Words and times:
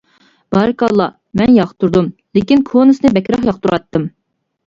بارىكاللا. 0.55 1.05
مەن 1.41 1.53
ياقتۇردۇم. 1.57 2.09
لېكىن 2.39 2.63
كونىسىنى 2.71 3.11
بەكرەك 3.19 3.47
ياقتۇراتتىم! 3.51 4.09